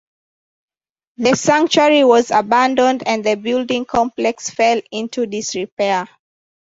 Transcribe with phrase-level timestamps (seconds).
[1.17, 6.09] The sanctuary was abandoned and the building complex fell into disrepair.